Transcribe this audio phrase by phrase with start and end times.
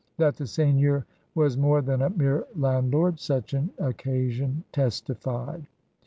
[0.17, 1.05] That the seigneur
[1.35, 5.67] was more than a mere landlord such an occasion testified.